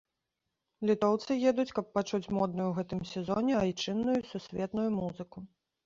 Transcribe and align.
Літоўцы 0.89 1.31
едуць, 1.51 1.67
каб 1.81 1.85
пачуць 1.99 2.31
модную 2.39 2.67
ў 2.73 2.73
гэтым 2.81 2.99
сезоне 3.13 3.53
айчынную 3.63 4.17
і 4.25 4.29
сусветную 4.35 4.89
музыку. 5.01 5.37